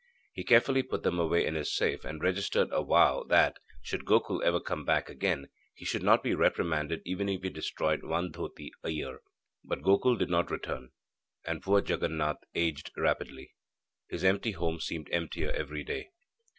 He 0.33 0.43
carefully 0.43 0.81
put 0.81 1.03
them 1.03 1.19
away 1.19 1.45
in 1.45 1.53
his 1.53 1.71
safe, 1.75 2.03
and 2.05 2.23
registered 2.23 2.69
a 2.71 2.83
vow 2.83 3.23
that, 3.29 3.59
should 3.83 4.03
Gokul 4.03 4.41
ever 4.41 4.59
come 4.59 4.83
back 4.83 5.09
again, 5.11 5.47
he 5.75 5.85
should 5.85 6.01
not 6.01 6.23
be 6.23 6.33
reprimanded 6.33 7.03
even 7.05 7.29
if 7.29 7.43
he 7.43 7.51
destroyed 7.51 8.01
one 8.01 8.31
dhoti 8.31 8.71
a 8.83 8.89
year. 8.89 9.07
A 9.07 9.07
ceremonial 9.11 9.11
worship. 9.19 9.25
But 9.65 9.81
Gokul 9.83 10.17
did 10.17 10.29
not 10.31 10.49
return, 10.49 10.89
and 11.45 11.61
poor 11.61 11.83
Jaganath 11.83 12.41
aged 12.55 12.89
rapidly. 12.97 13.51
His 14.09 14.23
empty 14.23 14.53
home 14.53 14.79
seemed 14.79 15.07
emptier 15.11 15.51
every 15.51 15.83
day. 15.83 16.09